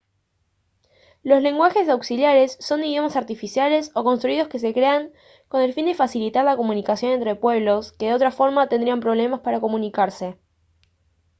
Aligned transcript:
los 1.21 1.43
lenguajes 1.43 1.87
auxiliares 1.87 2.57
son 2.59 2.83
idiomas 2.83 3.15
artificiales 3.15 3.91
o 3.93 4.03
construidos 4.03 4.47
que 4.47 4.57
se 4.57 4.73
crean 4.73 5.11
con 5.47 5.61
el 5.61 5.73
fin 5.75 5.85
de 5.85 5.93
facilitar 5.93 6.43
la 6.43 6.57
comunicación 6.57 7.11
entre 7.11 7.35
pueblos 7.35 7.91
que 7.91 8.07
de 8.07 8.15
otra 8.15 8.31
forma 8.31 8.67
tendrían 8.67 8.99
problemas 8.99 9.41
para 9.41 9.59
comunicarse 9.59 10.39